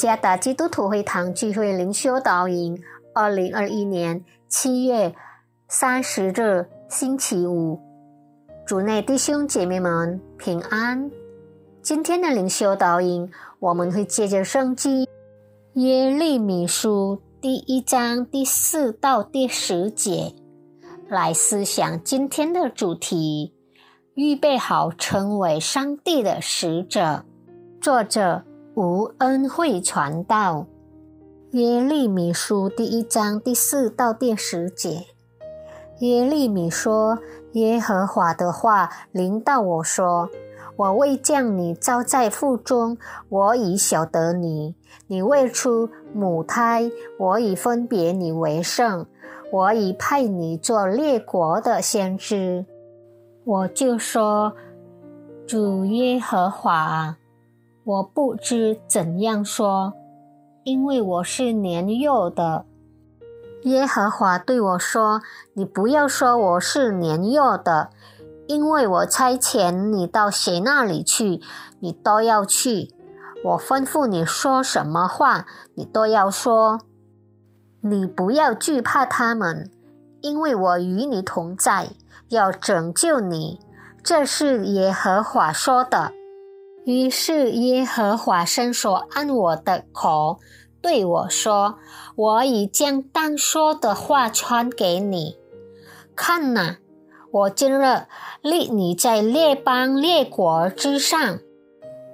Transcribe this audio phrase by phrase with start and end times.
[0.00, 2.82] 加达基督徒会堂聚会灵修导引，
[3.14, 5.14] 二零二一年七月
[5.68, 7.78] 三十日星期五，
[8.64, 11.10] 主内弟兄姐妹们平安。
[11.82, 15.06] 今天的灵修导引，我们会借着圣经
[15.74, 20.32] 耶利米书第一章第四到第十节
[21.10, 23.52] 来思想今天的主题：
[24.14, 27.26] 预备好成为上帝的使者。
[27.82, 28.44] 作者。
[28.76, 30.64] 无恩惠传道，
[31.50, 35.06] 耶利米书第一章第四到第十节。
[35.98, 37.18] 耶利米说
[37.54, 40.30] ：“耶和华的话临到我说：
[40.76, 42.96] 我未将你招在腹中，
[43.28, 44.76] 我已晓得你；
[45.08, 49.04] 你未出母胎，我已分别你为圣，
[49.50, 52.64] 我已派你做列国的先知。”
[53.44, 54.54] 我就说
[55.44, 57.16] ：“主耶和华。”
[57.90, 59.94] 我不知怎样说，
[60.62, 62.64] 因为我是年幼的。
[63.64, 65.22] 耶和华对我说
[65.54, 67.90] ：“你不要说我是年幼的，
[68.46, 71.40] 因为我差遣你到谁那里去，
[71.80, 72.94] 你都要去。
[73.44, 76.78] 我吩咐你说什么话，你都要说。
[77.80, 79.68] 你不要惧怕他们，
[80.20, 81.88] 因为我与你同在，
[82.28, 83.58] 要拯救你。
[84.04, 86.12] 这是耶和华说的。”
[86.90, 90.40] 于是耶和华伸手按我的口，
[90.82, 91.78] 对我说
[92.16, 95.38] ：“我已将当说的话传给你。
[96.16, 96.78] 看哪，
[97.30, 98.06] 我今日
[98.42, 101.38] 立你在列邦列国之上，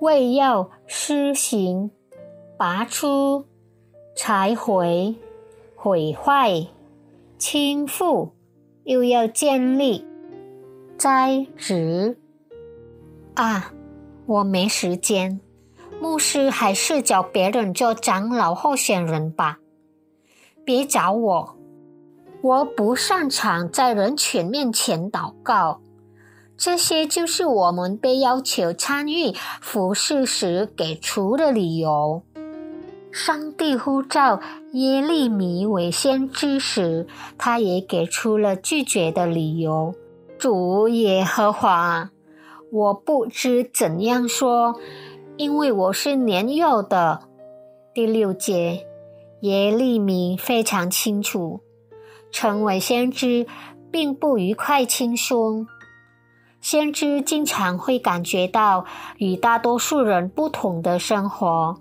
[0.00, 1.90] 为要施行、
[2.56, 3.44] 拔出、
[4.16, 5.16] 拆毁、
[5.76, 6.66] 毁坏、
[7.36, 8.30] 倾覆，
[8.84, 10.06] 又要建立、
[10.96, 12.16] 栽植。
[13.34, 13.74] 啊！”
[14.32, 15.40] 我没时间，
[16.00, 19.58] 牧师还是找别人做长老候选人吧。
[20.64, 21.56] 别找我，
[22.40, 25.82] 我不擅长在人群面前祷告。
[26.56, 32.22] 这些就是我们被要求参与服侍时给出的理由。
[33.10, 34.40] 上帝呼召
[34.72, 37.06] 耶利米为先知时，
[37.36, 39.94] 他也给出了拒绝的理由。
[40.38, 42.11] 主耶和华。
[42.72, 44.80] 我不知怎样说，
[45.36, 47.28] 因为我是年幼的。
[47.92, 48.86] 第六节，
[49.42, 51.60] 耶利米非常清楚，
[52.30, 53.46] 成为先知
[53.90, 55.66] 并不愉快轻松。
[56.62, 58.86] 先知经常会感觉到
[59.18, 61.78] 与大多数人不同的生活，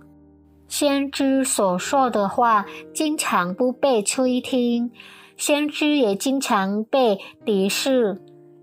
[0.68, 4.92] 先知所说的话经常不被吹听，
[5.38, 8.22] 先知也经常被敌视。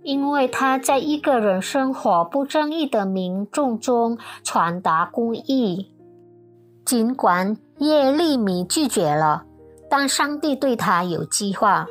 [0.09, 5.93] 因为他在一个人生活不正义的民众中传达公义，
[6.83, 9.45] 尽管耶利米拒绝了，
[9.91, 11.87] 但上帝对他有计划。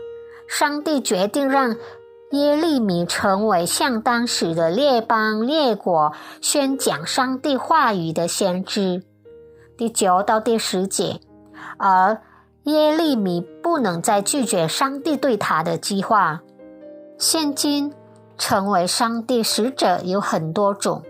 [0.50, 1.76] 上帝决定让
[2.32, 6.12] 耶利米成为向当时的列邦列国
[6.42, 9.04] 宣讲上帝话语的先知。
[9.78, 11.20] 第九到第十节，
[11.78, 12.20] 而
[12.64, 16.42] 耶利米不能再拒绝上帝对他的计划。
[17.20, 17.94] 现今。
[18.38, 21.02] 成为上帝使者有很多种，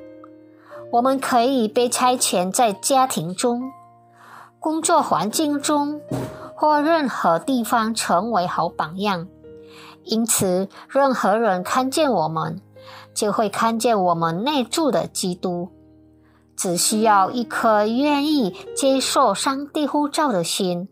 [0.92, 3.72] 我们可以被差遣在家庭中、
[4.60, 6.02] 工作环境中
[6.56, 9.28] 或任何地方成为好榜样。
[10.04, 12.62] 因此，任何人看见我们，
[13.14, 15.70] 就会看见我们内住的基督。
[16.56, 20.88] 只需要一颗愿意接受上帝呼召的心，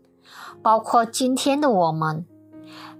[0.62, 2.24] 包括今天的我们。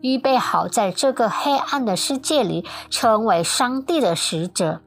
[0.01, 4.81] 预备好，在这个黑暗的世界里，成为上帝的使者，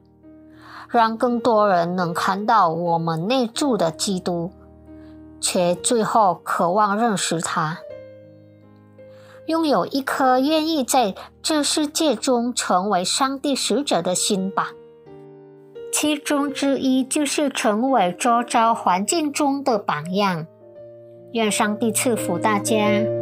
[0.88, 4.52] 让更多人能看到我们内住的基督，
[5.40, 7.78] 却最后渴望认识他。
[9.46, 14.70] 拥有一颗愿意在这世界中成为上帝使者的心吧。
[15.92, 20.46] 其中之一就是成为周遭环境中的榜样。
[21.32, 23.19] 愿上帝赐福大家。